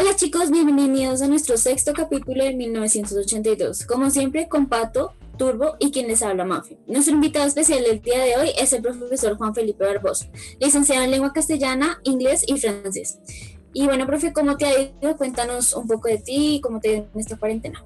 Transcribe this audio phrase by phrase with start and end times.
[0.00, 3.84] Hola chicos, bienvenidos a nuestro sexto capítulo de 1982.
[3.84, 6.78] Como siempre, con Pato, Turbo y quien les habla, Mafi.
[6.86, 11.10] Nuestro invitado especial del día de hoy es el profesor Juan Felipe Barbosa, licenciado en
[11.10, 13.20] lengua castellana, inglés y francés.
[13.74, 15.18] Y bueno, profe, ¿cómo te ha ido?
[15.18, 17.84] Cuéntanos un poco de ti y cómo te ha ido en esta cuarentena.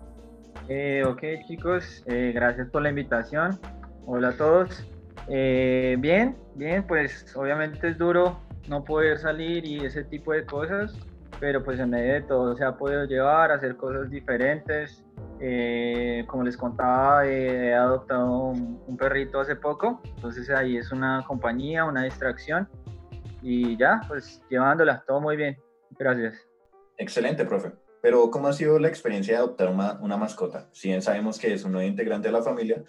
[0.69, 3.59] Eh, ok chicos, eh, gracias por la invitación.
[4.07, 4.85] Hola a todos.
[5.27, 10.95] Eh, bien, bien, pues obviamente es duro no poder salir y ese tipo de cosas,
[11.45, 15.05] pero pues en medio de todo se ha podido llevar, a hacer cosas diferentes,
[15.39, 21.23] eh, como les contaba, eh, he adoptado un, perrito hace poco, entonces ahí es una
[21.27, 22.67] compañía, una distracción
[23.43, 25.59] y ya, pues llevándola, todo muy bien.
[25.99, 26.49] Gracias.
[26.97, 27.73] Excelente, profe.
[28.01, 30.71] Pero ¿cómo ha sido la experiencia de adoptar una, una mascota?
[30.73, 32.83] Si bien sabemos que es un nuevo integrante de la familia,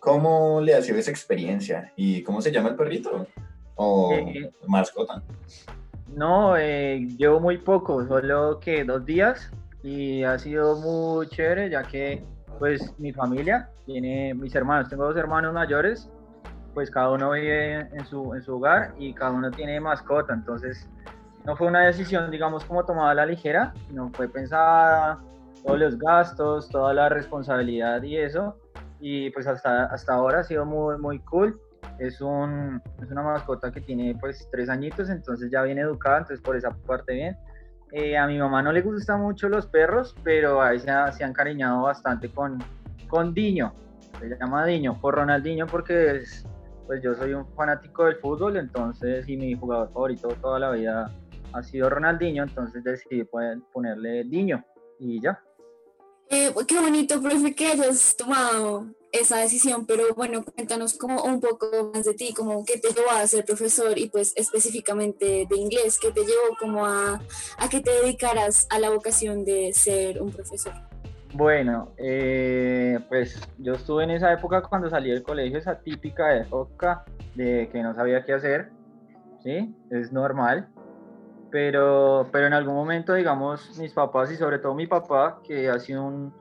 [0.00, 1.92] ¿cómo le ha sido esa experiencia?
[1.94, 3.28] ¿Y cómo se llama el perrito?
[3.76, 5.22] ¿O eh, mascota?
[6.14, 9.50] No, llevo muy poco, solo que dos días
[9.82, 12.22] y ha sido muy chévere ya que
[12.58, 16.10] pues mi familia tiene mis hermanos, tengo dos hermanos mayores,
[16.74, 20.88] pues cada uno vive en su, en su hogar y cada uno tiene mascota, entonces
[21.46, 25.18] no fue una decisión digamos como tomada a la ligera, no fue pensada,
[25.64, 28.56] todos los gastos, toda la responsabilidad y eso,
[29.00, 31.58] y pues hasta, hasta ahora ha sido muy, muy cool.
[31.98, 36.40] Es, un, es una mascota que tiene pues tres añitos, entonces ya viene educada, entonces
[36.42, 37.36] por esa parte bien.
[37.92, 41.32] Eh, a mi mamá no le gustan mucho los perros, pero a ella se han
[41.32, 42.58] cariñado bastante con,
[43.08, 43.72] con Diño.
[44.18, 46.46] Se llama Diño, por Ronaldinho, porque es,
[46.86, 51.10] pues yo soy un fanático del fútbol, entonces, y mi jugador favorito toda la vida
[51.52, 53.24] ha sido Ronaldinho, entonces decidí
[53.72, 54.64] ponerle Diño
[54.98, 55.42] y ya.
[56.28, 61.90] Eh, qué bonito, profe, que hayas tomado esa decisión, pero bueno, cuéntanos como un poco
[61.92, 65.98] más de ti, como qué te llevó a ser profesor y pues específicamente de inglés,
[66.00, 67.20] qué te llevó como a,
[67.58, 70.72] a que te dedicaras a la vocación de ser un profesor.
[71.32, 77.04] Bueno, eh, pues yo estuve en esa época cuando salí del colegio, esa típica época
[77.34, 78.70] de que no sabía qué hacer,
[79.42, 79.72] ¿sí?
[79.90, 80.68] Es normal,
[81.50, 85.78] pero, pero en algún momento, digamos, mis papás y sobre todo mi papá, que ha
[85.78, 86.34] sido un,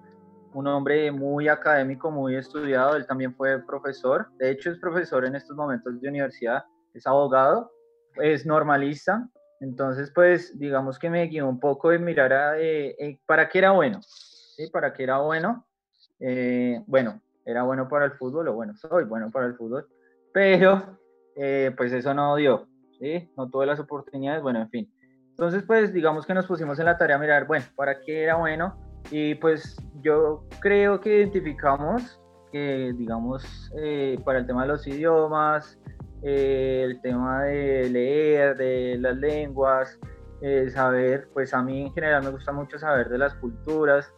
[0.53, 5.35] un hombre muy académico, muy estudiado, él también fue profesor, de hecho es profesor en
[5.35, 7.71] estos momentos de universidad, es abogado,
[8.15, 9.27] es normalista,
[9.61, 13.59] entonces pues digamos que me guió un poco de mirar a, eh, eh, para qué
[13.59, 14.67] era bueno, ¿sí?
[14.71, 15.65] Para qué era bueno,
[16.19, 19.87] eh, bueno, era bueno para el fútbol, o bueno, soy bueno para el fútbol,
[20.33, 20.97] pero
[21.77, 22.67] pues eso no dio,
[22.99, 23.31] ¿sí?
[23.37, 24.93] No tuve las oportunidades, bueno, en fin.
[25.29, 28.35] Entonces pues digamos que nos pusimos en la tarea a mirar, bueno, para qué era
[28.35, 28.75] bueno,
[29.09, 32.19] y pues yo creo que identificamos
[32.51, 35.77] que, digamos, eh, para el tema de los idiomas,
[36.23, 39.99] eh, el tema de leer, de las lenguas,
[40.41, 44.11] eh, saber, pues a mí en general me gusta mucho saber de las culturas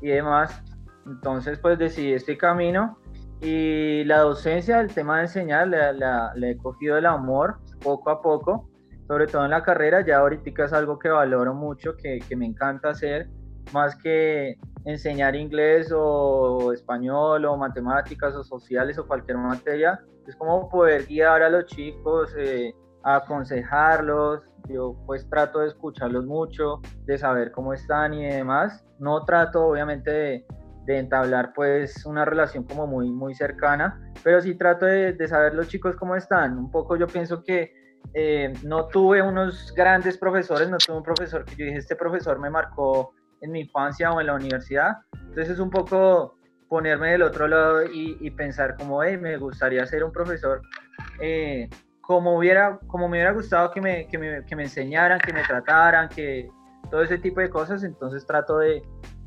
[0.00, 0.62] y demás.
[1.06, 2.98] Entonces, pues decidí este camino
[3.40, 8.70] y la docencia, el tema de enseñar, le, he cogido el amor poco a poco,
[9.06, 10.04] sobre todo en la carrera.
[10.04, 13.28] Ya ahorita es algo que valoro mucho, que, que me encanta hacer
[13.72, 20.68] más que enseñar inglés o español o matemáticas o sociales o cualquier materia, es como
[20.68, 27.52] poder guiar a los chicos, eh, aconsejarlos, yo pues trato de escucharlos mucho, de saber
[27.52, 30.46] cómo están y demás, no trato obviamente de,
[30.86, 35.96] entablar pues una relación como muy, muy cercana, pero sí trato de, saber los chicos
[35.96, 37.72] cómo están, un poco yo pienso que
[38.12, 42.38] eh, no tuve unos grandes profesores, no tuve un profesor que yo dije, este profesor
[42.38, 44.98] me marcó en mi infancia o en la universidad.
[45.12, 46.36] Entonces es un poco
[46.68, 50.60] ponerme del otro lado y, pensar como, hey, me gustaría ser un profesor
[51.20, 51.68] eh,
[52.00, 55.42] como, hubiera, como me hubiera gustado que me, que me, que me, enseñaran, que me
[55.42, 56.48] trataran, que
[56.90, 57.84] todo ese tipo de cosas.
[57.84, 58.82] Entonces trato de,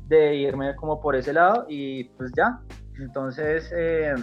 [0.08, 2.60] de irme como por ese lado y pues ya.
[2.98, 4.14] Entonces, eh,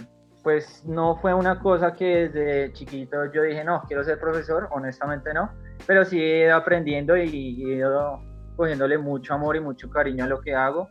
[0.42, 5.34] pues no fue una cosa que desde chiquito yo dije, no, quiero ser profesor, honestamente
[5.34, 5.50] no,
[5.86, 8.20] pero sí he ido aprendiendo y he ido
[8.56, 10.88] cogiéndole mucho amor y mucho cariño a lo que hago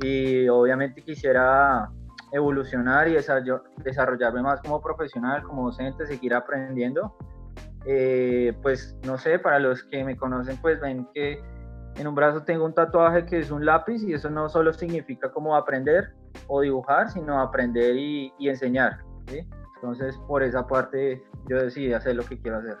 [0.00, 1.90] y obviamente quisiera
[2.32, 3.16] evolucionar y
[3.82, 7.16] desarrollarme más como profesional, como docente, seguir aprendiendo.
[7.86, 11.40] Eh, pues no sé, para los que me conocen pues ven que
[11.96, 15.30] en un brazo tengo un tatuaje que es un lápiz y eso no solo significa
[15.30, 16.12] como aprender
[16.48, 18.98] o dibujar, sino aprender y, enseñar.
[19.76, 22.76] Entonces por esa parte yo decidí hacer lo que quiero hacer.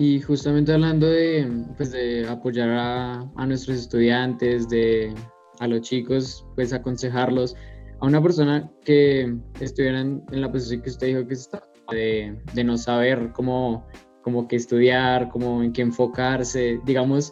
[0.00, 5.14] Y justamente hablando de, pues de apoyar a, a, nuestros estudiantes, de
[5.58, 7.54] a los chicos, pues aconsejarlos,
[8.00, 12.64] a una persona que estuviera en, la posición que usted dijo que está, de, de
[12.64, 13.86] no saber cómo,
[14.22, 17.30] cómo qué estudiar, cómo en qué enfocarse, digamos,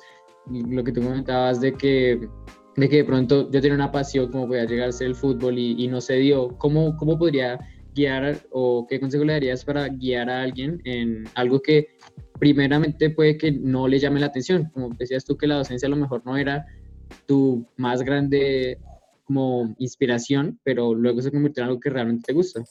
[0.51, 2.29] lo que tú comentabas de que
[2.77, 5.59] de que de pronto yo tenía una pasión como podía llegar a ser el fútbol
[5.59, 7.59] y, y no se dio, ¿cómo, ¿cómo podría
[7.95, 11.89] guiar o qué consejo le darías para guiar a alguien en algo que
[12.39, 14.71] primeramente puede que no le llame la atención?
[14.73, 16.67] Como decías tú que la docencia a lo mejor no era
[17.27, 18.79] tu más grande
[19.25, 22.63] como inspiración, pero luego se convirtió en algo que realmente te gusta.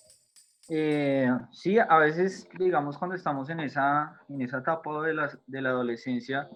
[0.69, 5.61] Eh, sí, a veces, digamos, cuando estamos en esa, en esa etapa de la, de
[5.61, 6.49] la adolescencia,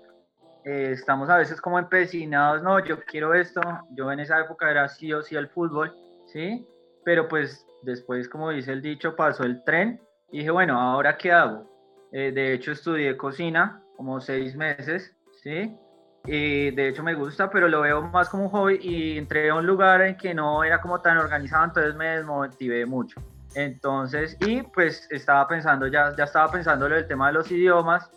[0.65, 3.61] eh, estamos a veces como empecinados, no, yo quiero esto,
[3.91, 5.95] yo en esa época era sí o sí el fútbol,
[6.27, 6.67] ¿sí?
[7.05, 11.31] Pero pues después, como dice el dicho, pasó el tren y dije, bueno, ¿ahora qué
[11.31, 11.70] hago?
[12.11, 15.77] Eh, de hecho, estudié cocina como seis meses, ¿sí?
[16.25, 19.55] Y de hecho me gusta, pero lo veo más como un hobby y entré a
[19.55, 23.19] un lugar en que no era como tan organizado, entonces me desmotivé mucho.
[23.55, 28.09] Entonces, y pues estaba pensando, ya, ya estaba pensando en el tema de los idiomas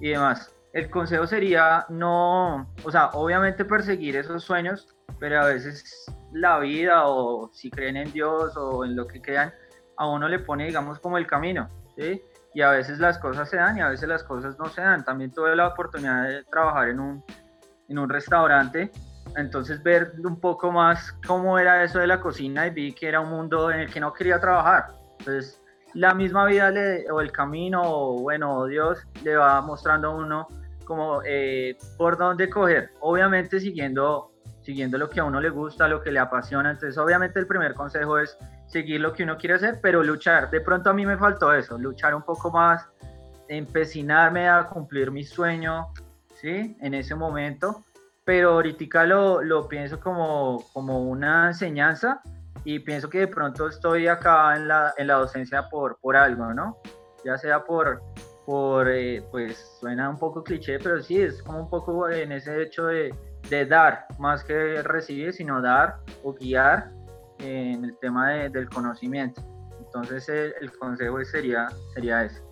[0.00, 6.06] y demás el consejo sería no, o sea, obviamente perseguir esos sueños, pero a veces
[6.32, 9.52] la vida o si creen en Dios o en lo que crean,
[9.96, 11.68] a uno le pone, digamos, como el camino,
[11.98, 12.22] ¿sí?
[12.54, 15.04] Y a veces las cosas se dan y a veces las cosas no se dan.
[15.04, 17.24] También tuve la oportunidad de trabajar en un,
[17.88, 18.90] en un restaurante,
[19.36, 23.20] entonces ver un poco más cómo era eso de la cocina y vi que era
[23.20, 24.86] un mundo en el que no quería trabajar.
[25.18, 25.60] Entonces,
[25.94, 30.48] la misma vida le, o el camino, o bueno, Dios le va mostrando a uno
[30.84, 32.90] como eh, por dónde coger.
[33.00, 36.70] Obviamente siguiendo, siguiendo lo que a uno le gusta, lo que le apasiona.
[36.70, 40.50] Entonces, obviamente el primer consejo es seguir lo que uno quiere hacer, pero luchar.
[40.50, 42.86] De pronto a mí me faltó eso, luchar un poco más,
[43.48, 45.88] empecinarme a cumplir mi sueño,
[46.34, 46.76] ¿sí?
[46.80, 47.82] En ese momento.
[48.24, 52.20] Pero ahorita lo, lo pienso como, como una enseñanza
[52.62, 56.52] y pienso que de pronto estoy acá en la, en la docencia por, por algo,
[56.52, 56.76] ¿no?
[57.24, 58.02] Ya sea por,
[58.44, 62.62] por, eh, pues suena un poco cliché, pero sí, es como un poco en ese
[62.62, 63.14] hecho de,
[63.48, 66.90] de dar, más que recibir, sino dar o guiar
[67.38, 69.42] en el tema del conocimiento.
[69.78, 70.28] Entonces
[70.60, 72.42] el, consejo sería, sería ese.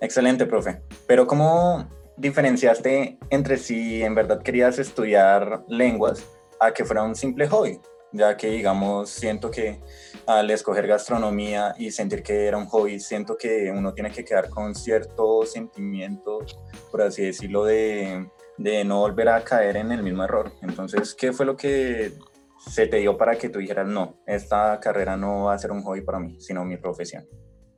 [0.00, 0.82] Excelente, profe.
[1.06, 6.24] Pero ¿cómo diferenciaste entre si en verdad querías estudiar lenguas
[6.58, 7.80] a que fuera un simple hobby?
[8.12, 9.80] Ya que, digamos, siento que
[10.26, 14.48] al escoger gastronomía y sentir que era un hobby, siento que uno tiene que quedar
[14.48, 16.44] con cierto sentimiento,
[16.90, 20.50] por así decirlo, de, de no volver a caer en el mismo error.
[20.62, 22.12] Entonces, ¿qué fue lo que
[22.60, 25.82] se te dio para que tú dijeras, no, esta carrera no va a ser un
[25.82, 27.24] hobby para mí, sino mi profesión?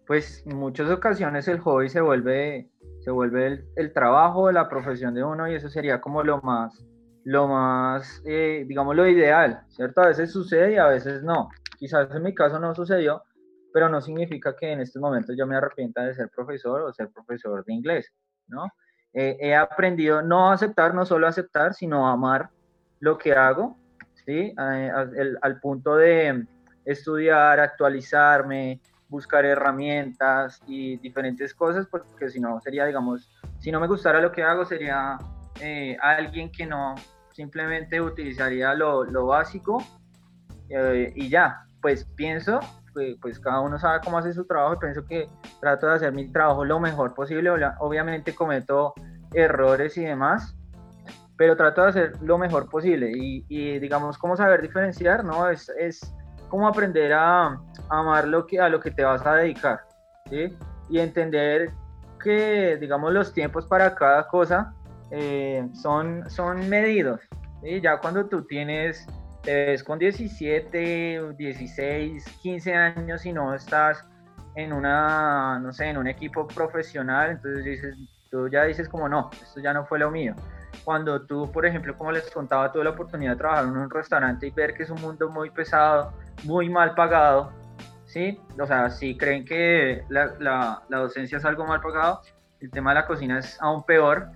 [0.06, 2.68] Pues en muchas ocasiones el hobby se vuelve,
[3.00, 6.84] se vuelve el, el trabajo la profesión de uno y eso sería como lo más,
[7.24, 10.02] lo más, eh, digamos, lo ideal, ¿cierto?
[10.02, 11.48] A veces sucede y a veces no.
[11.78, 13.22] Quizás en mi caso no sucedió,
[13.72, 17.08] pero no significa que en estos momentos yo me arrepienta de ser profesor o ser
[17.10, 18.12] profesor de inglés,
[18.48, 18.66] ¿no?
[19.14, 22.50] Eh, he aprendido no aceptar, no solo aceptar, sino amar
[22.98, 23.76] lo que hago,
[24.26, 24.54] ¿sí?
[24.56, 26.46] al punto de
[26.84, 33.30] estudiar, actualizarme, buscar herramientas y diferentes cosas, porque si no sería, digamos,
[33.60, 35.18] si no me gustara lo que hago, sería
[35.60, 36.94] eh, alguien que no
[37.32, 39.82] simplemente utilizaría lo, lo básico
[40.68, 42.60] eh, y ya pues pienso,
[42.94, 45.28] pues, pues, cada uno sabe cómo hace su trabajo y pienso que
[45.60, 47.50] trato de hacer mi trabajo lo mejor posible.
[47.80, 48.94] Obviamente cometo
[49.34, 50.54] errores y demás,
[51.36, 53.12] pero trato de hacer lo mejor posible.
[53.14, 55.48] Y, digamos, cómo saber diferenciar, ¿no?
[55.48, 56.14] Es, es
[56.48, 57.58] como aprender a,
[57.88, 59.80] amar lo que, a lo que te vas a dedicar.
[60.30, 61.70] Y entender
[62.22, 64.72] que, digamos, los tiempos para cada cosa
[65.10, 67.20] eh, son, son medidos,
[67.62, 67.80] ¿sí?
[67.80, 69.06] Ya cuando tú tienes
[69.42, 74.04] te ves con 17, 16, 15 años y no estás
[74.54, 77.96] en una, no sé, en un equipo profesional, entonces
[78.30, 80.34] tú ya dices como no, esto ya no fue lo mío.
[80.84, 84.46] Cuando tú, por ejemplo, como les contaba, tuve la oportunidad de trabajar en un restaurante
[84.46, 86.12] y ver que es un mundo muy pesado,
[86.44, 87.52] muy mal pagado,
[88.06, 88.40] ¿sí?
[88.60, 92.20] O sea, si creen que la, la, la docencia es algo mal pagado,
[92.60, 94.28] el tema de la cocina es aún peor.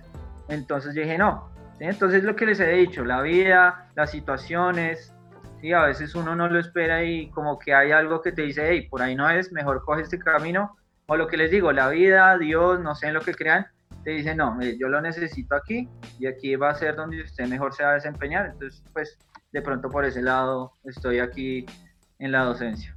[0.49, 5.13] Entonces dije, no, entonces lo que les he dicho, la vida, las situaciones,
[5.61, 5.73] ¿sí?
[5.73, 8.87] a veces uno no lo espera y como que hay algo que te dice, hey,
[8.89, 10.75] por ahí no es, mejor coge este camino.
[11.07, 13.67] O lo que les digo, la vida, Dios, no sé en lo que crean,
[14.07, 15.85] te dice, no, yo lo necesito aquí
[16.17, 18.51] y aquí va a ser donde usted mejor se va a desempeñar.
[18.53, 19.17] Entonces, pues
[19.51, 21.65] de pronto por ese lado estoy aquí
[22.17, 22.95] en la docencia.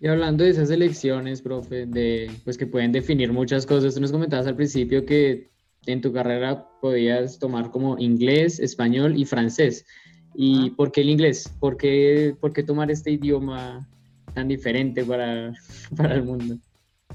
[0.00, 4.12] Y hablando de esas elecciones, profe, de, pues que pueden definir muchas cosas, tú nos
[4.12, 5.50] comentabas al principio que
[5.86, 9.86] en tu carrera podías tomar como inglés, español y francés.
[10.34, 11.50] ¿Y por qué el inglés?
[11.58, 13.88] ¿Por qué, por qué tomar este idioma
[14.34, 15.54] tan diferente para,
[15.96, 16.58] para el mundo?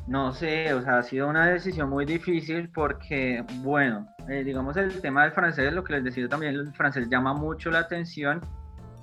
[0.10, 5.00] No sé, o sea, ha sido una decisión muy difícil porque, bueno, eh, digamos el
[5.02, 8.42] tema del francés, lo que les decía también, el francés llama mucho la atención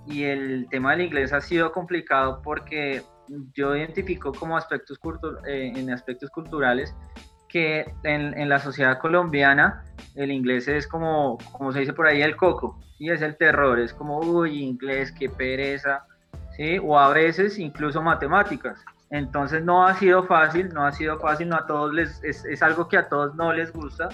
[0.05, 3.05] y el tema del inglés ha sido complicado porque
[3.55, 4.99] yo identifico como aspectos
[5.47, 5.73] eh,
[6.35, 6.93] culturales
[7.49, 9.85] que en, en, la sociedad colombiana
[10.17, 13.79] el inglés es como, como se dice por ahí, el coco, y es el terror,
[13.79, 16.05] es como, uy, inglés, qué pereza,
[16.57, 16.81] ¿sí?
[16.83, 18.85] O a veces incluso matemáticas.
[19.11, 22.63] Entonces no ha sido fácil, no ha sido fácil, no a todos les, es, es,
[22.63, 24.09] algo que a todos no les gusta,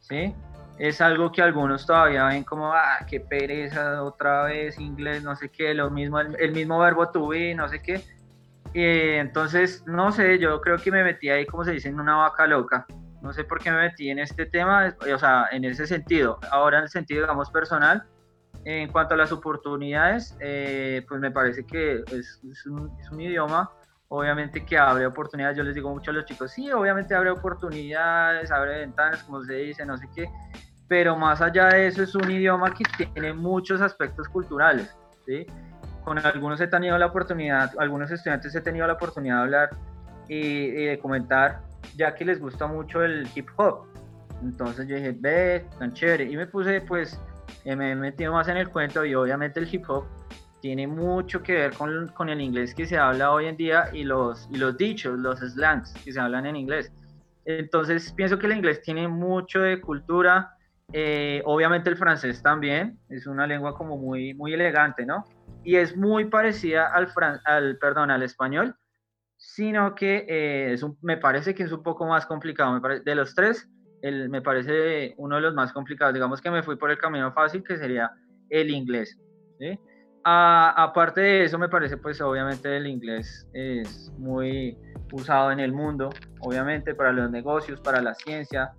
[0.00, 0.34] ¿sí?
[0.78, 5.48] Es algo que algunos todavía ven como, ah, qué pereza, otra vez inglés, no sé
[5.48, 8.04] qué, lo mismo, el, mismo verbo to be, no sé qué.
[8.74, 12.16] Y entonces, no sé, yo creo que me metí ahí, como se dice, en una
[12.16, 12.86] vaca loca.
[13.22, 16.40] No sé por qué me metí en este tema, o sea, en ese sentido.
[16.50, 18.04] Ahora, en el sentido, digamos, personal,
[18.64, 23.20] en cuanto a las oportunidades, eh, pues me parece que es, es, un, es un
[23.20, 23.70] idioma
[24.08, 28.50] obviamente que abre oportunidades, yo les digo mucho a los chicos, sí, obviamente abre oportunidades,
[28.50, 30.28] abre ventanas, como se dice, no sé qué,
[30.88, 34.94] pero más allá de eso es un idioma que tiene muchos aspectos culturales,
[35.26, 35.46] ¿sí?
[36.04, 39.70] Con algunos he tenido la oportunidad, algunos estudiantes he tenido la oportunidad de hablar
[40.28, 41.62] y, de comentar,
[41.96, 43.86] ya que les gusta mucho el hip hop.
[44.42, 46.24] Entonces yo dije, ve, tan chévere.
[46.24, 47.18] Y me puse, pues,
[47.64, 50.04] eh, me he metido más en el cuento y obviamente el hip hop
[50.64, 54.02] tiene mucho que ver con, con, el inglés que se habla hoy en día y
[54.02, 56.90] los, y los dichos, los slangs que se hablan en inglés.
[57.44, 60.56] Entonces pienso que el inglés tiene mucho de cultura,
[60.90, 65.26] eh, obviamente el francés también, es una lengua como muy, muy elegante, ¿no?
[65.64, 67.12] Y es muy parecida al,
[67.44, 68.74] al, perdón, al español,
[69.36, 72.80] sino que eh, es un, me parece que es un poco más complicado.
[72.80, 73.68] Me de los tres,
[74.00, 76.14] el, me parece uno de los más complicados.
[76.14, 78.10] Digamos que me fui por el camino fácil, que sería
[78.48, 79.20] el inglés.
[79.58, 79.78] ¿sí?
[80.24, 84.76] Aparte de eso, me parece, pues obviamente el inglés es muy
[85.12, 88.72] usado en el mundo, obviamente para los negocios, para la ciencia.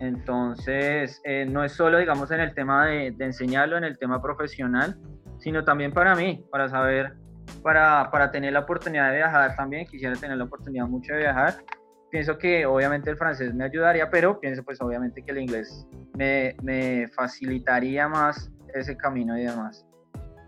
[0.00, 4.20] Entonces, eh, no es solo, digamos, en el tema de, de, enseñarlo, en el tema
[4.20, 4.96] profesional,
[5.38, 7.14] sino también para mí, para saber,
[7.62, 9.86] para, para tener la oportunidad de viajar también.
[9.86, 11.54] Quisiera tener la oportunidad mucho de viajar.
[12.10, 16.54] Pienso que obviamente el francés me ayudaría, pero pienso pues obviamente que el inglés me,
[16.62, 19.84] me facilitaría más ese camino y demás.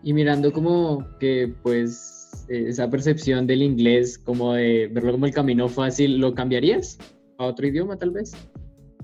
[0.06, 5.68] Y mirando como que pues esa percepción del inglés, como de verlo como el camino
[5.68, 6.96] fácil, ¿lo cambiarías
[7.38, 8.30] a otro idioma tal vez?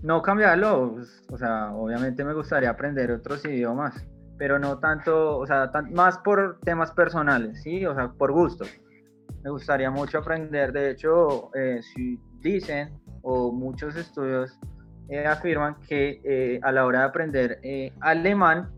[0.03, 4.07] No cambiarlo, pues, o sea, obviamente me gustaría aprender otros idiomas,
[4.39, 7.85] pero no tanto, o sea, más por temas personales, ¿sí?
[7.85, 8.65] O sea, por gusto.
[9.43, 12.91] Me gustaría mucho aprender, de hecho, eh, si dicen
[13.23, 14.57] o muchos estudios
[15.09, 18.71] eh, afirman que eh, a la hora de aprender alemán,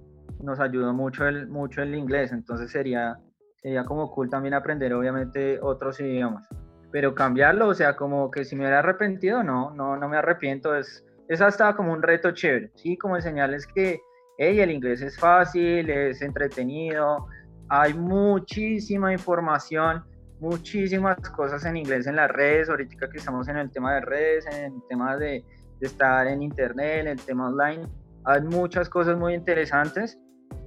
[0.44, 3.18] nos ayudó mucho el, mucho el inglés, entonces sería,
[3.56, 6.46] sería como cool también aprender obviamente otros idiomas.
[6.92, 10.76] Pero cambiarlo, o sea, como que si me hubiera arrepentido, no, no, no me arrepiento,
[10.76, 12.96] es, es hasta como un reto chévere, ¿sí?
[12.96, 14.00] Como enseñarles que,
[14.38, 17.26] hey, el inglés es fácil, es entretenido,
[17.68, 20.04] hay muchísima información,
[20.38, 24.46] muchísimas cosas en inglés en las redes, ahorita que estamos en el tema de redes,
[24.46, 25.44] en el tema de,
[25.80, 27.88] de estar en internet, en el tema online,
[28.24, 30.18] hay muchas cosas muy interesantes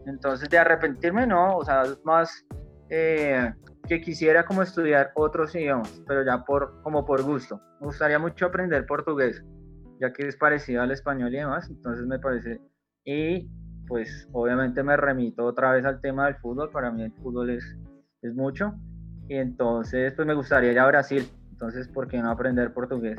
[0.08, 2.46] entonces, de arrepentirme, no, o sea, más
[2.90, 3.52] eh,
[3.88, 7.60] que quisiera como estudiar otros idiomas, pero ya por, como por gusto.
[7.80, 9.44] Me gustaría mucho aprender portugués,
[10.00, 12.62] ya que es parecido al español y demás, entonces me parece...
[13.06, 13.50] Y
[13.88, 17.78] pues obviamente me remito otra vez al tema del fútbol, para mí el fútbol es,
[18.22, 18.74] es mucho,
[19.30, 23.18] y entonces pues me gustaría ir a Brasil, entonces ¿por qué no aprender portugués?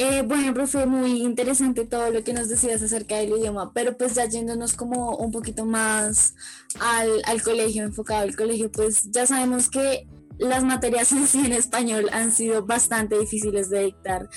[0.00, 4.14] Eh, bueno, profe, muy interesante todo lo que nos decías acerca del idioma, pero pues
[4.14, 6.36] ya yéndonos como un poquito más
[6.78, 10.06] al, al colegio, enfocado al colegio, pues ya sabemos que
[10.38, 14.28] las materias en sí en español han sido bastante difíciles de dictar.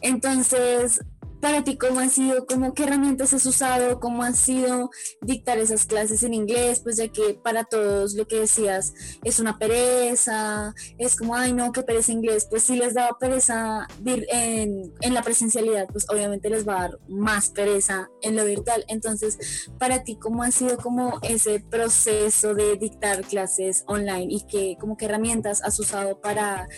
[0.00, 1.04] Entonces,
[1.42, 4.90] para ti cómo ha sido, cómo qué herramientas has usado, cómo ha sido
[5.22, 8.94] dictar esas clases en inglés, pues ya que para todos lo que decías
[9.24, 13.88] es una pereza, es como, ay no, qué pereza inglés, pues si les daba pereza
[14.06, 18.84] en, en la presencialidad, pues obviamente les va a dar más pereza en lo virtual.
[18.86, 24.76] Entonces, para ti, ¿cómo ha sido como ese proceso de dictar clases online y qué,
[24.78, 26.68] como qué herramientas has usado para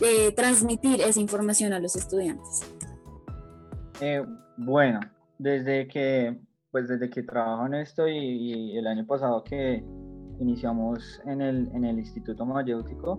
[0.00, 2.62] eh, transmitir esa información a los estudiantes?
[4.06, 4.22] Eh,
[4.58, 5.00] bueno,
[5.38, 6.38] desde que,
[6.70, 9.82] pues desde que trabajo en esto y, el año pasado que
[10.40, 13.18] iniciamos en el, en el Instituto Mayéutico,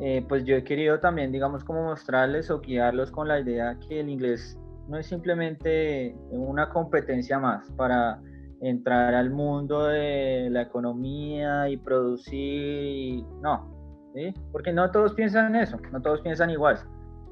[0.00, 4.00] eh, pues yo he querido también, digamos, como mostrarles o guiarlos con la idea que
[4.00, 4.58] el inglés
[4.88, 8.20] no es simplemente una competencia más para
[8.60, 14.34] entrar al mundo de la economía y producir, no, ¿sí?
[14.50, 16.80] Porque no todos piensan en eso, no todos piensan igual.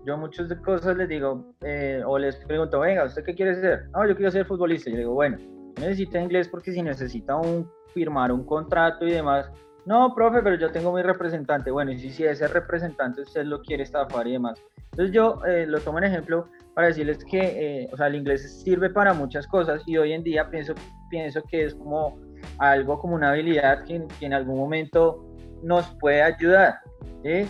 [0.06, 3.88] Yo muchas cosas les digo, eh, o les pregunto, venga, ¿usted qué quiere ser?
[3.90, 4.88] No, yo quiero ser futbolista.
[4.88, 5.36] Yo digo, bueno,
[5.80, 9.50] necesita inglés porque si necesita un, firmar un contrato y demás,
[9.84, 11.72] no, profe, pero yo tengo mi representante.
[11.72, 14.62] Bueno, y si, si ese representante usted lo quiere estafar y demás.
[14.92, 17.40] Entonces yo eh, lo tomo en ejemplo para decirles que,
[17.82, 20.74] eh, o sea, el inglés sirve para muchas cosas y hoy en día pienso,
[21.10, 22.16] pienso que es como
[22.58, 25.26] algo, como una habilidad que, que en algún momento
[25.64, 26.76] nos puede ayudar,
[27.24, 27.48] ¿sí?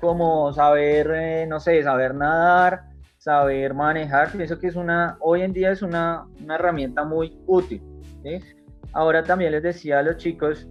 [0.00, 2.84] Como saber, eh, no sé, saber nadar,
[3.18, 7.82] saber manejar, pienso que es una, hoy en día es una, una herramienta muy útil,
[8.22, 8.40] ¿sí?
[8.92, 10.66] Ahora también les decía a los chicos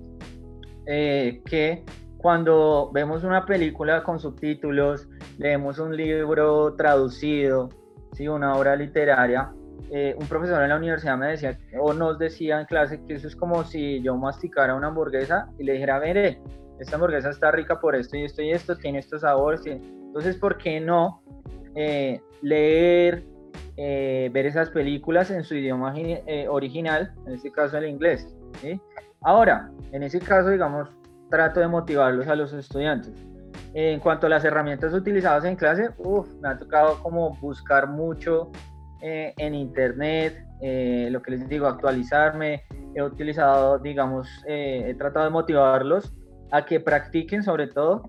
[0.86, 1.84] eh, que
[2.18, 5.08] cuando vemos una película con subtítulos,
[5.38, 7.70] leemos un libro traducido,
[8.14, 8.28] ¿sí?
[8.28, 9.52] una obra literaria,
[9.92, 13.28] eh, un profesor en la universidad me decía, o nos decía en clase, que eso
[13.28, 16.42] es como si yo masticara una hamburguesa y le dijera, mire,
[16.80, 19.66] esta hamburguesa está rica por esto y esto y esto, tiene estos sabores.
[19.66, 21.22] Entonces, ¿por qué no
[21.76, 23.24] eh, leer,
[23.78, 25.94] eh, ver esas películas en su idioma
[26.50, 28.28] original, en este caso el inglés?
[29.22, 30.90] Ahora, en ese caso, digamos,
[31.30, 33.14] trato de motivarlos a los estudiantes.
[33.74, 35.90] En cuanto a las herramientas utilizadas en clase,
[36.42, 38.52] me ha tocado como buscar mucho
[39.02, 42.64] eh, en internet, eh, lo que les digo, actualizarme.
[42.96, 46.14] He utilizado, digamos, eh, he tratado de motivarlos
[46.52, 48.04] a que practiquen sobre todo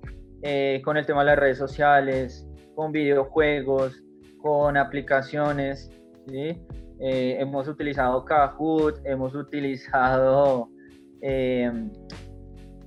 [0.85, 4.03] con el tema de las redes sociales, con videojuegos,
[4.41, 5.91] con aplicaciones.
[7.01, 10.71] hemos utilizado Kahoot, hemos utilizado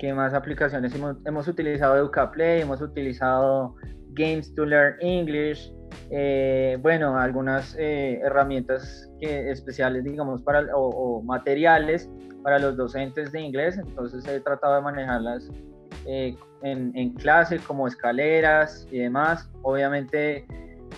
[0.02, 0.96] ¿Qué más aplicaciones?
[0.96, 3.76] Hemos, hemos utilizado EducaPlay, hemos utilizado
[4.14, 5.72] Games to Learn English,
[6.10, 12.10] eh, bueno, algunas eh, herramientas especiales, digamos, para, o, materiales
[12.44, 15.50] para los docentes de inglés, entonces he tratado de manejarlas
[16.08, 19.50] eh, en, en, clase como escaleras y demás.
[19.62, 20.46] Obviamente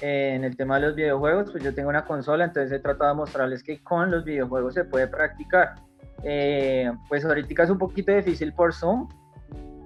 [0.02, 3.18] en el tema de los videojuegos, pues yo tengo una consola, entonces he tratado de
[3.18, 5.76] mostrarles que con los videojuegos se puede practicar.
[7.10, 9.08] Pues ahorita es un poquito difícil por Zoom,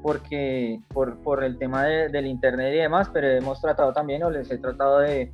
[0.01, 4.49] porque por, por el tema del internet y demás, pero hemos tratado también, o les
[4.51, 5.31] he tratado de,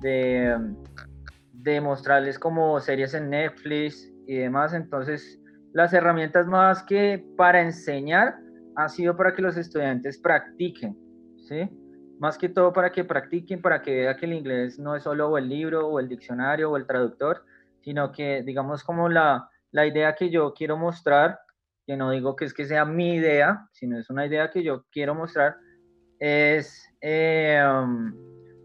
[0.00, 0.74] de,
[1.52, 4.74] de, mostrarles como series en Netflix y demás.
[4.74, 5.40] Entonces,
[5.72, 8.36] las herramientas más que para enseñar
[8.76, 10.96] ha sido para que los estudiantes practiquen,
[11.48, 11.68] ¿sí?
[12.18, 15.36] Más que todo para que practiquen, para que vean que el inglés no es solo
[15.38, 17.44] el libro o el diccionario o el traductor,
[17.80, 21.40] sino que digamos como la, la idea que yo quiero mostrar,
[21.88, 24.84] que no digo que es que sea mi idea, sino es una idea que yo
[24.92, 25.56] quiero mostrar,
[26.18, 28.12] es eh, um,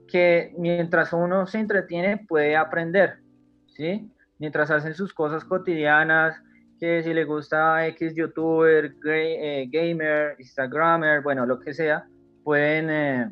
[0.10, 3.20] que mientras uno se entretiene puede aprender,
[3.68, 4.12] ¿sí?
[4.40, 6.36] Mientras hacen sus cosas cotidianas,
[6.78, 12.06] que si le gusta X youtuber, eh, gamer, instagramer, bueno, lo que sea,
[12.44, 13.32] pueden, eh,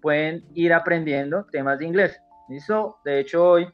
[0.00, 2.16] pueden ir aprendiendo temas de inglés.
[2.48, 2.98] ¿Listo?
[3.04, 3.66] De hecho, hoy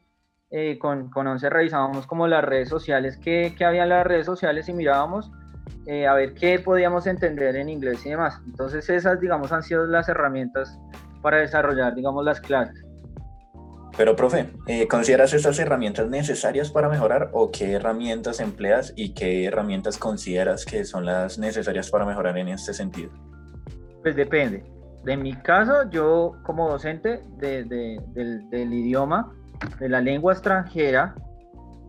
[0.49, 4.25] eh, con, con 11 revisábamos como las redes sociales, qué, qué había en las redes
[4.25, 5.31] sociales y mirábamos
[5.85, 8.39] eh, a ver qué podíamos entender en inglés y demás.
[8.45, 10.79] Entonces esas, digamos, han sido las herramientas
[11.21, 12.83] para desarrollar, digamos, las clases.
[13.95, 19.45] Pero, profe, eh, ¿consideras estas herramientas necesarias para mejorar o qué herramientas empleas y qué
[19.45, 23.11] herramientas consideras que son las necesarias para mejorar en este sentido?
[24.01, 24.63] Pues depende.
[25.03, 29.31] De mi caso, yo como docente de, de, del, del idioma,
[29.79, 31.13] de la lengua extranjera,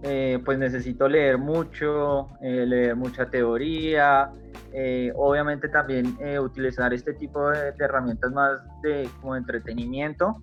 [0.07, 4.31] eh, pues necesito leer mucho, eh, leer mucha teoría,
[4.71, 10.43] eh, obviamente también utilizar este tipo de, herramientas más de como entretenimiento,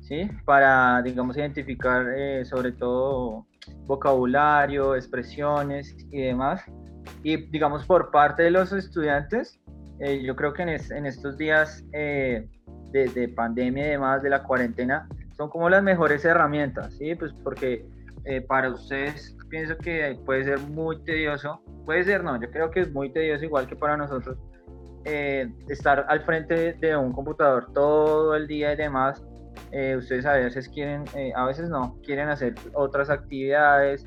[0.00, 0.28] ¿sí?
[0.44, 2.04] Para, digamos, identificar
[2.46, 3.46] sobre todo
[3.86, 6.62] vocabulario, expresiones y demás.
[7.22, 9.60] Y, digamos, por parte de los estudiantes,
[10.00, 12.48] yo creo que en, estos días de,
[12.92, 17.14] de pandemia y demás, de la cuarentena, son como las mejores herramientas, ¿sí?
[17.14, 17.86] Pues porque
[18.26, 22.80] eh, para ustedes pienso que puede ser muy tedioso, puede ser no, yo creo que
[22.80, 24.36] es muy tedioso igual que para nosotros
[25.04, 29.24] eh, estar al frente de un computador todo el día y demás.
[29.70, 31.04] Eh, ustedes a veces quieren,
[31.36, 34.04] a veces no, quieren hacer otras actividades,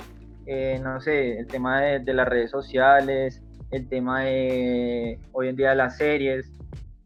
[0.82, 5.70] no sé, el tema de, de las redes sociales, el tema de hoy en día
[5.70, 6.52] de las series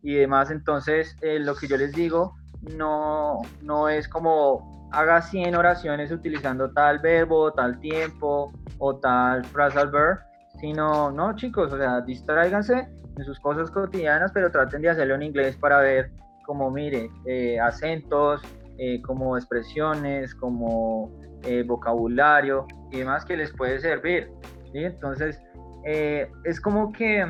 [0.01, 0.49] y demás.
[0.49, 2.35] Entonces, lo que yo les digo
[2.75, 9.89] no, no es como haga 100 oraciones utilizando tal verbo, tal tiempo o tal phrasal
[9.89, 10.19] verb,
[10.59, 15.23] sino, no chicos, o sea, distráiganse en sus cosas cotidianas, pero traten de hacerlo en
[15.23, 16.11] inglés para ver
[16.45, 18.41] como, mire, eh, acentos,
[18.77, 21.11] eh, como expresiones, como
[21.43, 24.29] eh, vocabulario y demás que les puede servir.
[24.71, 24.83] ¿sí?
[24.83, 25.41] Entonces,
[25.85, 27.25] es como que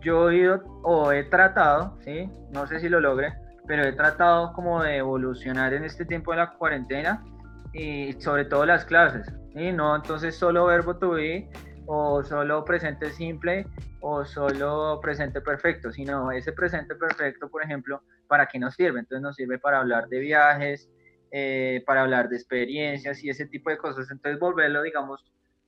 [0.00, 2.28] yo he ido o he tratado, ¿sí?
[2.50, 3.34] No sé si lo logre,
[3.66, 7.24] pero he tratado como de evolucionar en este tiempo de la cuarentena
[7.72, 9.72] y sobre todo las clases, ¿sí?
[9.72, 11.48] No entonces solo verbo to be
[11.86, 13.66] o solo presente simple
[14.00, 19.00] o solo presente perfecto, sino ese presente perfecto, por ejemplo, ¿para qué nos sirve?
[19.00, 20.90] Entonces nos sirve para hablar de viajes,
[21.32, 24.10] eh, para hablar de experiencias y ese tipo de cosas.
[24.10, 25.24] Entonces volverlo, digamos,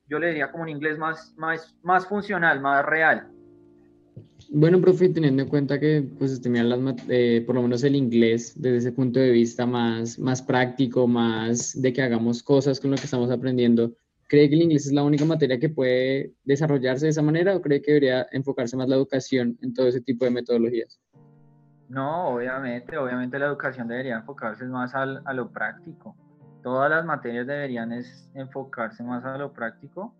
[0.07, 3.27] yo le diría como un inglés más, más, más funcional, más real.
[4.49, 8.77] Bueno, profe, teniendo en cuenta que pues las, eh, por lo menos el inglés desde
[8.77, 13.03] ese punto de vista más, más práctico, más de que hagamos cosas con lo que
[13.03, 13.93] estamos aprendiendo,
[14.27, 17.61] ¿cree que el inglés es la única materia que puede desarrollarse de esa manera o
[17.61, 20.97] cree que debería enfocarse más la educación en todo ese tipo de metodologías?
[21.89, 26.15] No, obviamente, obviamente la educación debería enfocarse más al, a lo práctico.
[26.63, 30.15] Todas las materias deberían es enfocarse más a lo práctico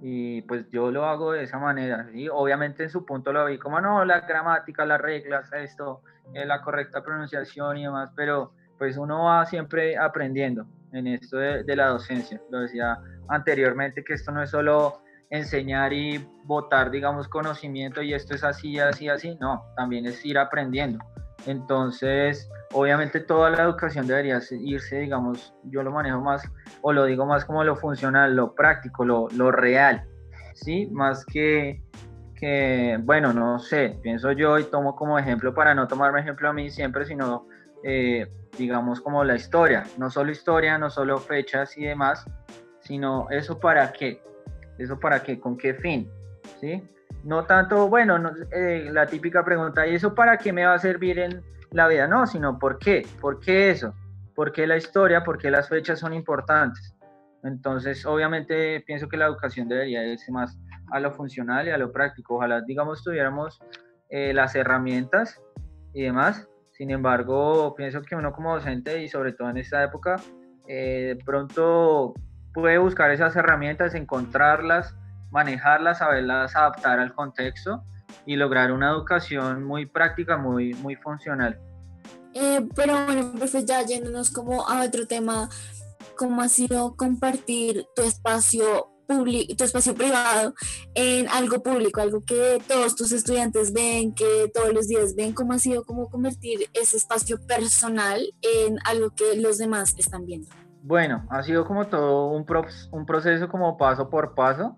[0.00, 2.08] y pues yo lo hago de esa manera.
[2.12, 2.28] ¿sí?
[2.30, 6.02] Obviamente en su punto lo vi como no, la gramática, las reglas, esto,
[6.34, 11.62] eh, la correcta pronunciación y demás, pero pues uno va siempre aprendiendo en esto de,
[11.64, 12.40] de, la docencia.
[12.50, 18.34] Lo decía anteriormente que esto no es solo enseñar y botar, digamos, conocimiento y esto
[18.34, 21.04] es así, así, así, no, también es ir aprendiendo.
[21.46, 26.42] Entonces, obviamente toda la educación debería irse, digamos, yo lo manejo más
[26.82, 30.04] o lo digo más como lo funcional, lo práctico, lo, real,
[30.54, 30.88] ¿sí?
[30.90, 31.80] Más que,
[32.34, 36.52] que, bueno, no sé, pienso yo y tomo como ejemplo para no tomarme ejemplo a
[36.52, 37.46] mí siempre, sino,
[37.84, 38.26] eh,
[38.58, 42.24] digamos, como la historia, no solo historia, no solo fechas y demás,
[42.80, 44.20] sino eso para qué,
[44.78, 46.10] eso para qué, con qué fin,
[46.60, 46.82] ¿sí?
[47.26, 48.20] No tanto, bueno,
[48.52, 52.06] eh, la típica pregunta, ¿y eso para qué me va a servir en la vida?
[52.06, 53.04] No, sino ¿por qué?
[53.20, 53.92] ¿Por qué eso?
[54.36, 55.24] ¿Por qué la historia?
[55.24, 56.94] ¿Por qué las fechas son importantes?
[57.42, 60.56] Entonces, obviamente, pienso que la educación debería irse más
[60.92, 62.36] a lo funcional y a lo práctico.
[62.36, 63.58] Ojalá, digamos, tuviéramos
[64.08, 65.42] eh, las herramientas
[65.94, 66.48] y demás.
[66.70, 70.14] Sin embargo, pienso que uno como docente y sobre todo en esta época,
[70.68, 72.14] eh, pronto
[72.54, 74.94] puede buscar esas herramientas, encontrarlas,
[75.30, 77.82] manejarlas, saberlas adaptar al contexto
[78.24, 81.58] y lograr una educación muy práctica, muy, muy funcional.
[82.34, 85.48] Eh, pero bueno, profe, ya yéndonos como a otro tema,
[86.16, 90.52] ¿cómo ha sido compartir tu espacio tu espacio privado
[90.94, 95.32] en algo público, algo que todos tus estudiantes ven, que todos los días ven?
[95.32, 100.48] ¿Cómo ha sido como convertir ese espacio personal en algo que los demás están viendo?
[100.82, 102.44] Bueno, ha sido como todo un,
[102.92, 104.76] un proceso como paso por paso.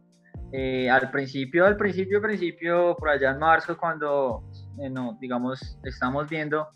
[0.53, 4.43] Eh, al principio, al principio, principio, por allá en marzo, cuando,
[4.79, 6.69] eh, no, digamos, estamos viendo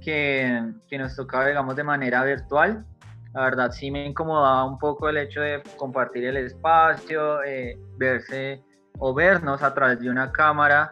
[0.00, 2.86] que, que, nos tocaba, digamos, de manera virtual,
[3.34, 8.62] la verdad sí me incomodaba un poco el hecho de compartir el espacio, eh, verse
[8.98, 10.88] o vernos a través de una cámara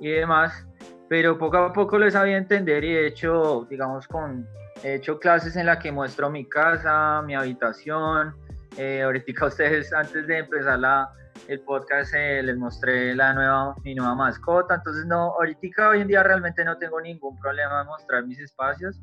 [0.00, 0.64] y demás,
[1.08, 4.46] pero poco a poco lo sabía entender y de hecho, digamos, con,
[4.84, 8.36] he hecho clases en las que muestro mi casa, mi habitación,
[8.78, 11.12] ahorita ustedes antes de empezar la
[11.48, 16.08] el podcast eh, les mostré la nueva, mi nueva mascota, entonces no, ahorita hoy en
[16.08, 19.00] día realmente no tengo ningún problema de mostrar mis espacios.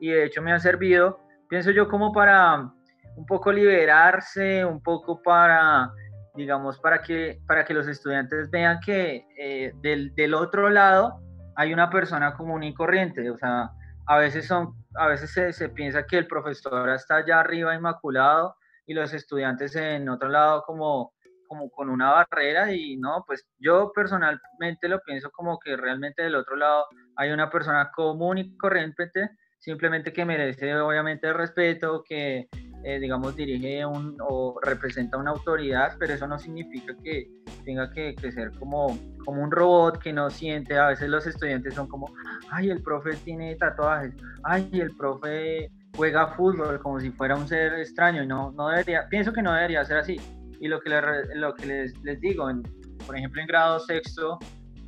[0.00, 2.70] Y de hecho me ha servido, pienso yo como para
[3.16, 5.90] un poco liberarse, un poco para,
[6.34, 11.20] digamos, para que, para que los estudiantes vean que eh, del, del, otro lado
[11.56, 13.70] hay una persona común y corriente, o sea,
[14.06, 18.54] a veces son, a veces se, se piensa que el profesor está allá arriba inmaculado
[18.86, 21.12] y los estudiantes en otro lado como
[21.48, 26.36] como con una barrera y no, pues yo personalmente lo pienso como que realmente del
[26.36, 26.84] otro lado
[27.16, 29.10] hay una persona común y corriente,
[29.58, 32.48] simplemente que merece obviamente el respeto, que
[32.84, 37.26] eh, digamos dirige un, o representa una autoridad, pero eso no significa que
[37.64, 41.74] tenga que, que, ser como, como un robot que no siente, a veces los estudiantes
[41.74, 42.06] son como,
[42.50, 47.74] ay, el profe tiene tatuajes, ay, el profe juega fútbol como si fuera un ser
[47.74, 50.20] extraño y no, no debería, pienso que no debería ser así
[50.60, 50.90] y lo que,
[51.34, 52.62] lo que les, les digo, en,
[53.06, 54.38] por ejemplo, en grado sexto,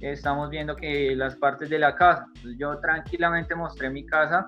[0.00, 2.26] estamos viendo que las partes de la casa,
[2.59, 4.46] yo tranquilamente mostré mi casa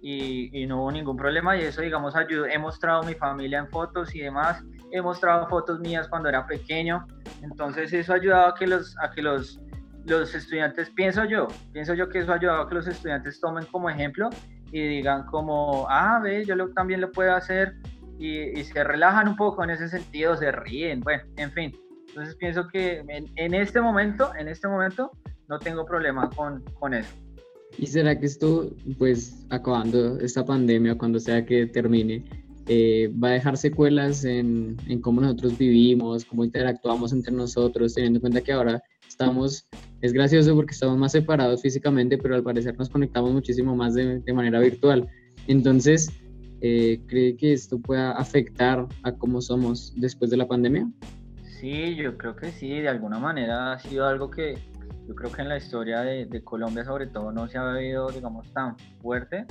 [0.00, 2.46] y, y, no hubo ningún problema y eso, digamos, ayudó.
[2.46, 7.06] He mostrado mi familia en fotos y demás, he mostrado fotos mías cuando era pequeño,
[7.42, 9.60] entonces eso ha ayudado a que los, a que los,
[10.06, 13.64] los estudiantes, pienso yo, pienso yo que eso ha ayudado a que los estudiantes tomen
[13.66, 14.30] como ejemplo
[14.72, 17.76] y digan como, ah, ve, yo lo, también lo puedo hacer,
[18.18, 21.74] y, se relajan un poco en ese sentido, se ríen, bueno, en fin.
[22.08, 25.10] Entonces pienso que en, este momento, en este momento,
[25.48, 27.10] no tengo problema con, con eso.
[27.78, 32.22] ¿Y será que esto, pues, acabando esta pandemia, cuando sea que termine,
[32.66, 38.18] eh, va a dejar secuelas en, en, cómo nosotros vivimos, cómo interactuamos entre nosotros, teniendo
[38.18, 39.66] en cuenta que ahora estamos,
[40.00, 44.20] es gracioso porque estamos más separados físicamente, pero al parecer nos conectamos muchísimo más de,
[44.20, 45.08] de manera virtual.
[45.48, 46.10] Entonces,
[46.62, 50.88] eh, ¿cree que esto pueda afectar a cómo somos después de la pandemia?
[51.60, 54.56] Sí, yo creo que sí, de alguna manera ha sido algo que
[55.06, 58.08] yo creo que en la historia de, de Colombia sobre todo no se ha vivido,
[58.10, 59.46] digamos, tan fuerte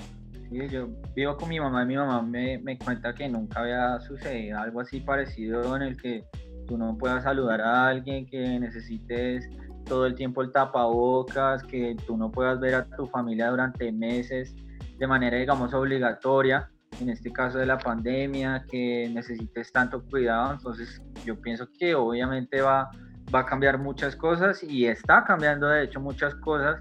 [0.51, 4.59] yo vivo con mi mamá y mi mamá me, me, cuenta que nunca había sucedido
[4.59, 6.25] algo así parecido en el que
[6.67, 9.49] tú no puedas saludar a alguien, que necesites
[9.85, 14.53] todo el tiempo el tapabocas, que tú no puedas ver a tu familia durante meses
[14.97, 20.53] de manera, digamos, obligatoria, en este caso de la pandemia, que necesites tanto cuidado.
[20.53, 22.89] Entonces, yo pienso que obviamente va,
[23.33, 26.77] va a cambiar muchas cosas y está cambiando, de hecho, muchas cosas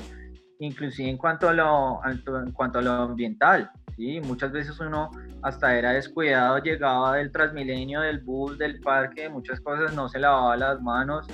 [0.61, 3.71] inclusive en cuanto a lo, en cuanto a lo ambiental.
[3.97, 4.21] ¿sí?
[4.21, 5.11] Muchas veces uno
[5.43, 10.57] hasta era descuidado, llegaba del Transmilenio, del bus, del parque, muchas cosas, no se lavaba
[10.57, 11.27] las manos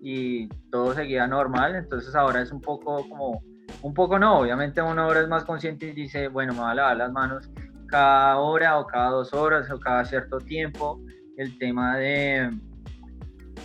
[0.00, 1.74] y todo seguía normal.
[1.74, 3.42] Entonces ahora es un poco como,
[3.82, 6.74] un poco no, obviamente uno ahora es más consciente y dice, bueno, me voy a
[6.74, 7.50] lavar las manos
[7.86, 11.00] cada hora o cada dos horas o cada cierto tiempo.
[11.36, 12.50] El tema de,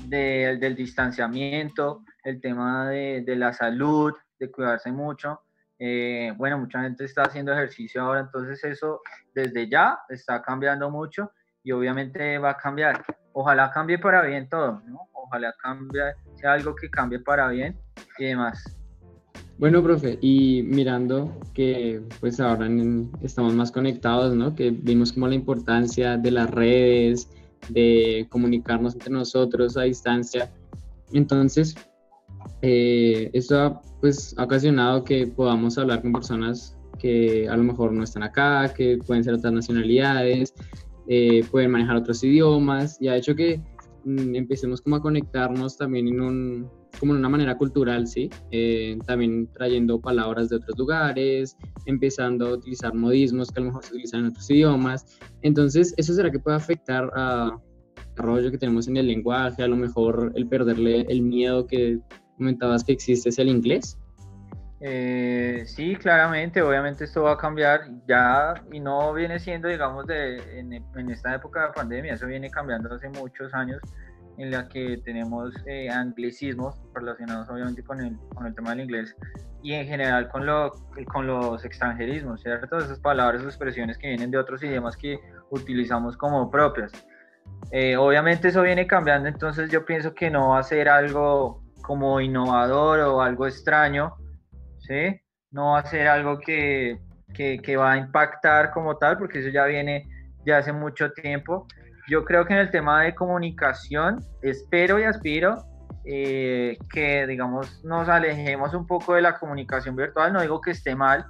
[0.07, 5.41] de del distanciamiento, el tema de, de la salud, de cuidarse mucho.
[5.79, 9.01] Eh, bueno, mucha gente está haciendo ejercicio ahora, entonces eso
[9.33, 11.31] desde ya está cambiando mucho
[11.63, 13.03] y obviamente va a cambiar.
[13.33, 15.07] Ojalá cambie para bien todo, ¿no?
[15.13, 17.79] Ojalá cambie, sea algo que cambie para bien
[18.19, 18.80] y demás.
[19.61, 22.67] Bueno, profe, y mirando que pues ahora
[23.21, 24.55] estamos más conectados, ¿no?
[24.55, 27.29] Que vimos como la importancia de las redes,
[27.69, 30.51] de comunicarnos entre nosotros a distancia.
[31.13, 31.75] Entonces,
[32.63, 38.03] eh, esto pues, ha ocasionado que podamos hablar con personas que a lo mejor no
[38.03, 40.55] están acá, que pueden ser otras nacionalidades,
[41.07, 43.61] eh, pueden manejar otros idiomas y ha hecho que
[44.05, 48.29] empecemos como a conectarnos también en un, como en una manera cultural, ¿sí?
[48.51, 53.83] Eh, también trayendo palabras de otros lugares, empezando a utilizar modismos que a lo mejor
[53.83, 55.05] se utilizan en otros idiomas.
[55.41, 57.59] Entonces, ¿eso será que puede afectar a,
[58.15, 61.99] rollo que tenemos en el lenguaje, a lo mejor el perderle el miedo que
[62.37, 63.97] comentabas que existe es el inglés.
[64.83, 70.59] Eh, sí, claramente, obviamente esto va a cambiar ya y no viene siendo, digamos, de,
[70.59, 73.79] en, esta época de pandemia, eso viene cambiando hace muchos años
[74.37, 79.15] en la que tenemos eh, anglicismos relacionados obviamente con el, con el tema del inglés
[79.61, 80.71] y en general con, lo,
[81.13, 82.79] con los extranjerismos, ¿cierto?
[82.79, 85.19] Esas palabras o expresiones que vienen de otros idiomas que
[85.51, 86.91] utilizamos como propias.
[87.71, 92.19] Eh, obviamente eso viene cambiando, entonces yo pienso que no va a ser algo como
[92.19, 94.15] innovador o algo extraño,
[95.51, 96.99] No va a ser algo que,
[97.33, 100.07] que, va a impactar como tal, porque eso ya viene
[100.45, 101.67] ya hace mucho tiempo.
[102.09, 105.57] Yo creo que en el tema de comunicación, espero y aspiro
[106.05, 110.33] eh, que, digamos, nos alejemos un poco de la comunicación virtual.
[110.33, 111.25] No digo que esté mal,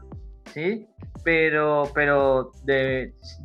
[0.54, 0.88] ¿sí?
[1.24, 2.52] Pero, pero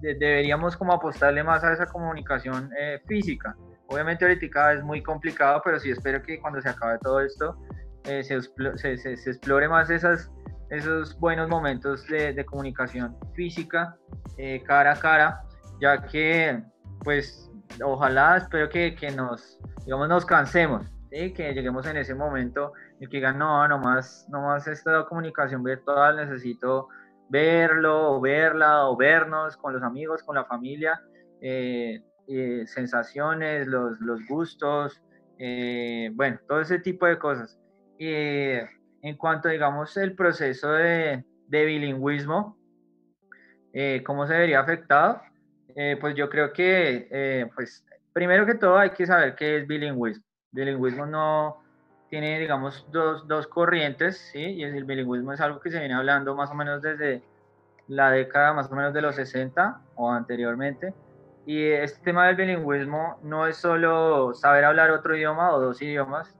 [0.00, 3.54] deberíamos como apostarle más a esa comunicación eh, física.
[3.88, 7.56] Obviamente ahorita es muy complicado, pero sí espero que cuando se acabe todo esto
[8.06, 8.40] eh, se,
[8.96, 10.30] se, explore más esas,
[10.70, 13.96] esos buenos momentos de, comunicación física,
[14.38, 15.40] eh, cara a cara,
[15.80, 16.62] ya que
[17.02, 17.50] pues
[17.82, 21.32] ojalá, espero que, que nos, digamos, nos cansemos, ¿sí?
[21.32, 26.88] que lleguemos en ese momento y que digan, no, nomás, nomás esta comunicación virtual necesito
[27.28, 31.02] verlo o verla o vernos con los amigos, con la familia.
[31.40, 35.00] Eh, eh, sensaciones, los, los gustos,
[35.38, 37.58] bueno, todo ese tipo de cosas.
[37.98, 42.56] En cuanto, digamos, el proceso de, bilingüismo,
[43.72, 45.22] eh, ¿cómo se vería afectado?
[46.00, 50.24] pues yo creo que, pues, primero que todo hay que saber qué es bilingüismo.
[50.50, 51.62] Bilingüismo no
[52.08, 54.40] tiene, digamos, dos, dos corrientes, ¿sí?
[54.40, 57.22] Y el bilingüismo es algo que se viene hablando más o menos desde
[57.88, 60.94] la década más o menos de los 60 o anteriormente.
[61.44, 66.34] Y este tema del bilingüismo no es solo saber hablar otro idioma o dos idiomas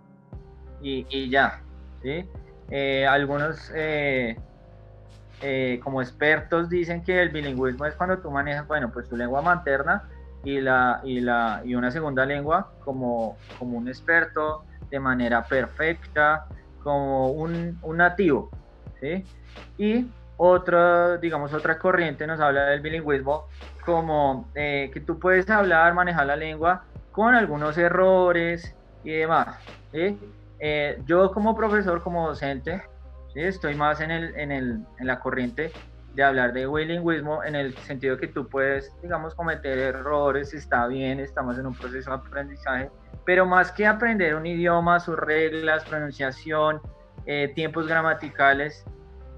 [0.80, 1.60] y, ya,
[2.02, 2.28] ¿sí?
[2.70, 4.36] Eh, algunos eh,
[5.40, 9.40] eh, como expertos dicen que el bilingüismo es cuando tú manejas, bueno, pues tu lengua
[9.42, 10.08] materna
[10.44, 16.46] y, la, y, la, y una segunda lengua como, como un experto de manera perfecta,
[16.82, 18.50] como un, nativo,
[19.00, 19.24] ¿sí?
[19.78, 23.46] Y otra, digamos, otra corriente nos habla del bilingüismo
[23.84, 29.56] como que tú puedes hablar, manejar la lengua con algunos errores y demás.
[30.58, 32.82] Eh, yo como profesor, como docente,
[33.34, 35.70] estoy más en, el, en, el, en la corriente
[36.14, 41.20] de hablar de bilingüismo en el sentido que tú puedes, digamos, cometer errores, está bien,
[41.20, 42.90] estamos en un proceso de aprendizaje,
[43.26, 46.80] pero más que aprender un idioma, sus reglas, pronunciación,
[47.26, 48.84] eh, tiempos gramaticales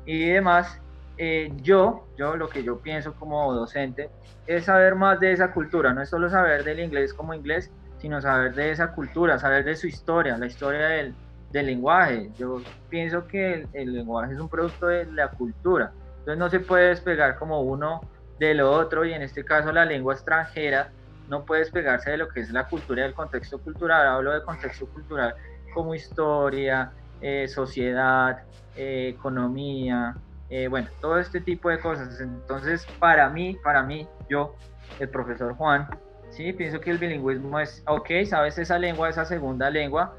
[0.06, 0.80] y demás,
[1.16, 4.08] eh, yo, yo lo que yo pienso como docente
[4.46, 8.20] es saber más de esa cultura, no es solo saber del inglés como inglés, sino
[8.20, 11.14] saber de esa cultura, saber de su historia, la historia del,
[11.52, 12.30] del lenguaje.
[12.38, 15.92] Yo pienso que el, el lenguaje es un producto de la cultura
[16.28, 18.02] entonces no se puede despegar como uno
[18.38, 20.90] de lo otro y en este caso la lengua extranjera
[21.26, 24.06] no puede despegarse de lo que es la cultura y el contexto cultural.
[24.06, 25.34] Hablo de contexto cultural
[25.72, 28.42] como historia, eh, sociedad,
[28.76, 30.16] eh, economía,
[30.50, 32.20] eh, bueno, todo este tipo de cosas.
[32.20, 34.54] Entonces, para mí, para mí, yo,
[34.98, 35.88] el profesor Juan,
[36.38, 40.14] sí, pienso que el bilingüismo es, ok, sabes esa lengua, esa segunda lengua,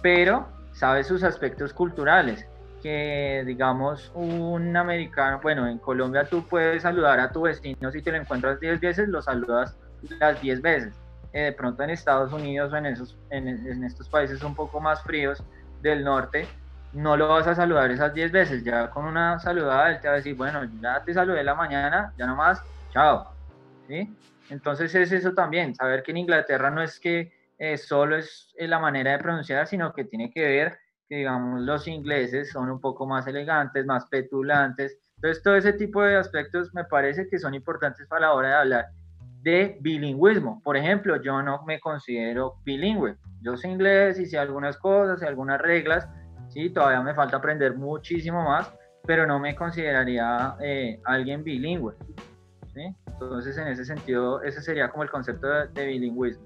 [0.00, 2.46] pero sabes sus aspectos culturales
[2.82, 8.12] que, digamos, un americano, bueno, en Colombia tú puedes saludar a tu vecino si te
[8.12, 9.76] lo encuentras 10 veces, lo saludas
[10.20, 10.94] las 10 veces.
[11.32, 14.80] Eh, de pronto en Estados Unidos o en, esos, en, en, estos países un poco
[14.80, 15.42] más fríos
[15.82, 16.46] del norte,
[16.92, 18.62] no lo vas a saludar esas 10 veces.
[18.62, 22.12] Ya con una saludada él te va a decir, bueno, ya te saludé la mañana,
[22.16, 23.32] ya nomás, chao.
[23.88, 24.16] ¿Sí?
[24.50, 28.78] Entonces es eso también, saber que en Inglaterra no es que eh, solo es la
[28.78, 30.78] manera de pronunciar, sino que tiene que ver
[31.08, 34.98] que digamos los ingleses son un poco más elegantes, más petulantes.
[35.16, 38.54] Entonces todo ese tipo de aspectos me parece que son importantes para la hora de
[38.54, 38.86] hablar
[39.42, 40.60] de bilingüismo.
[40.62, 43.16] Por ejemplo, yo no me considero bilingüe.
[43.42, 46.08] Yo sé inglés y sé algunas cosas, sé algunas reglas,
[46.48, 48.72] sí, todavía me falta aprender muchísimo más,
[49.06, 51.94] pero no me consideraría eh, alguien bilingüe.
[53.06, 56.44] Entonces, en ese sentido, ese sería como el concepto de bilingüismo.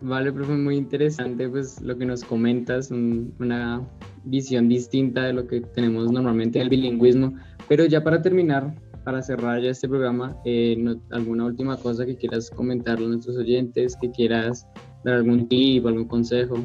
[0.00, 3.80] Vale, profe, muy interesante pues lo que nos comentas, una
[4.24, 7.34] visión distinta de lo que tenemos normalmente del bilingüismo.
[7.68, 8.74] Pero ya para terminar,
[9.04, 10.76] para cerrar ya este programa, eh,
[11.10, 14.66] ¿alguna última cosa que quieras comentarle a nuestros oyentes, que quieras
[15.04, 16.56] dar algún tip, algún consejo?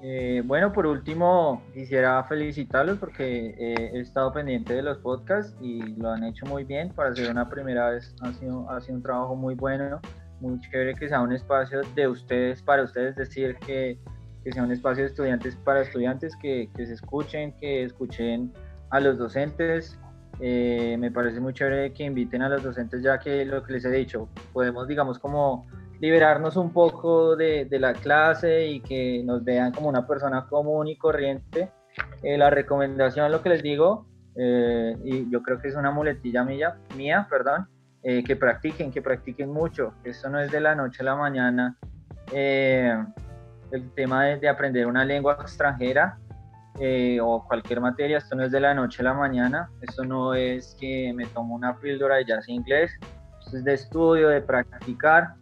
[0.00, 5.94] Eh, bueno, por último, quisiera felicitarlos porque eh, he estado pendiente de los podcasts y
[5.96, 6.90] lo han hecho muy bien.
[6.90, 10.00] Para ser una primera vez ha sido, ha sido un trabajo muy bueno
[10.40, 13.98] muy chévere que sea un espacio de ustedes, para ustedes, decir, que,
[14.44, 18.52] que sea un espacio de estudiantes para estudiantes, que, que se escuchen, que escuchen
[18.90, 19.98] a los docentes.
[20.40, 23.84] Eh, me parece muy chévere que inviten a los docentes, ya que lo que les
[23.84, 25.66] he dicho, podemos, digamos, como
[26.00, 30.88] liberarnos un poco de, de la clase y que nos vean como una persona común
[30.88, 31.70] y corriente.
[32.22, 34.06] Eh, la recomendación, lo que les digo,
[34.36, 37.68] eh, y yo creo que es una muletilla mía, mía perdón,
[38.02, 39.92] eh, que practiquen, que practiquen mucho.
[40.04, 41.76] Esto no es de la noche a la mañana.
[42.32, 42.96] Eh,
[43.72, 46.18] el tema de, aprender una lengua extranjera
[46.78, 49.68] eh, o cualquier materia, esto no es de la noche a la mañana.
[49.82, 52.92] Esto no es que me tomo una píldora y ya sé inglés.
[53.44, 55.34] Esto es de estudio, de practicar.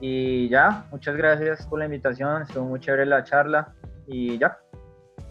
[0.00, 2.42] Y ya, muchas gracias por la invitación.
[2.42, 3.74] Estuvo muy chévere la charla.
[4.06, 4.58] Y ya.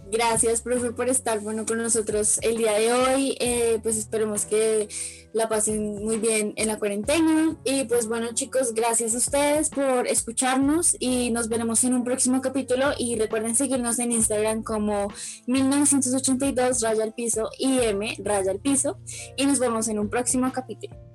[0.09, 3.37] Gracias, profesor, por estar bueno con nosotros el día de hoy.
[3.41, 4.87] Eh, pues esperemos que
[5.33, 7.57] la pasen muy bien en la cuarentena.
[7.65, 12.41] Y pues bueno, chicos, gracias a ustedes por escucharnos y nos veremos en un próximo
[12.41, 12.91] capítulo.
[12.97, 15.09] Y recuerden seguirnos en Instagram como
[15.45, 18.99] 1982 raya al piso y M raya al piso.
[19.35, 21.06] Y nos vemos en un próximo capítulo.